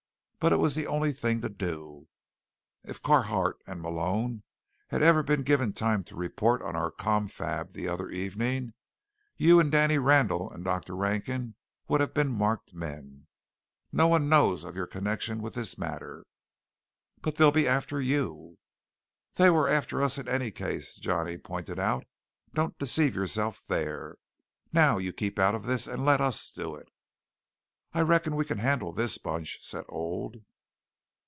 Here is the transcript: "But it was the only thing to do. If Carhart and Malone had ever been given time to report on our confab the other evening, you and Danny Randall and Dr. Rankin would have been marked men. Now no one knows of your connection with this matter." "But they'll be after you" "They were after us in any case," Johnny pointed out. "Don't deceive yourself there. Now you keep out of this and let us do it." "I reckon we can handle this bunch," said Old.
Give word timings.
"But 0.43 0.53
it 0.53 0.57
was 0.57 0.73
the 0.73 0.87
only 0.87 1.11
thing 1.11 1.41
to 1.41 1.49
do. 1.49 2.07
If 2.83 2.99
Carhart 3.03 3.57
and 3.67 3.79
Malone 3.79 4.41
had 4.87 5.03
ever 5.03 5.21
been 5.21 5.43
given 5.43 5.71
time 5.71 6.03
to 6.05 6.15
report 6.15 6.63
on 6.63 6.75
our 6.75 6.89
confab 6.89 7.73
the 7.73 7.87
other 7.87 8.09
evening, 8.09 8.73
you 9.37 9.59
and 9.59 9.71
Danny 9.71 9.99
Randall 9.99 10.49
and 10.51 10.63
Dr. 10.63 10.95
Rankin 10.95 11.53
would 11.87 12.01
have 12.01 12.15
been 12.15 12.31
marked 12.31 12.73
men. 12.73 13.27
Now 13.91 14.05
no 14.05 14.07
one 14.07 14.29
knows 14.29 14.63
of 14.63 14.75
your 14.75 14.87
connection 14.87 15.43
with 15.43 15.53
this 15.53 15.77
matter." 15.77 16.25
"But 17.21 17.35
they'll 17.35 17.51
be 17.51 17.67
after 17.67 18.01
you" 18.01 18.57
"They 19.35 19.51
were 19.51 19.69
after 19.69 20.01
us 20.01 20.17
in 20.17 20.27
any 20.27 20.49
case," 20.49 20.95
Johnny 20.95 21.37
pointed 21.37 21.77
out. 21.77 22.07
"Don't 22.55 22.79
deceive 22.79 23.15
yourself 23.15 23.63
there. 23.67 24.17
Now 24.73 24.97
you 24.97 25.13
keep 25.13 25.37
out 25.37 25.53
of 25.53 25.67
this 25.67 25.85
and 25.85 26.03
let 26.03 26.19
us 26.19 26.49
do 26.49 26.73
it." 26.77 26.87
"I 27.93 27.99
reckon 27.99 28.37
we 28.37 28.45
can 28.45 28.59
handle 28.59 28.93
this 28.93 29.17
bunch," 29.17 29.57
said 29.61 29.83
Old. 29.89 30.37